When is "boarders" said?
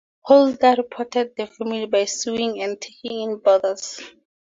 3.37-4.01